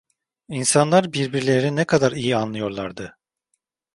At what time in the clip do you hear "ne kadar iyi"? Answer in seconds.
1.75-2.35